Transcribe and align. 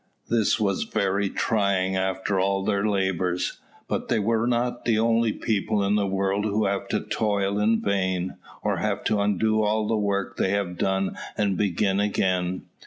This 0.29 0.59
was 0.59 0.85
very 0.85 1.29
trying 1.29 1.95
after 1.95 2.39
all 2.39 2.65
their 2.65 2.83
labours; 2.89 3.59
but 3.87 4.07
they 4.07 4.17
were 4.17 4.47
not 4.47 4.83
the 4.83 4.97
only 4.97 5.31
people 5.31 5.83
in 5.83 5.93
the 5.93 6.07
world 6.07 6.43
who 6.43 6.65
have 6.65 6.87
to 6.87 7.01
toil 7.01 7.59
in 7.59 7.79
vain, 7.79 8.37
or 8.63 8.77
have 8.77 9.03
to 9.03 9.21
undo 9.21 9.61
all 9.61 9.87
the 9.87 9.95
work 9.95 10.37
they 10.37 10.49
have 10.49 10.75
done 10.79 11.15
and 11.37 11.55
begin 11.55 11.99
again. 11.99 12.63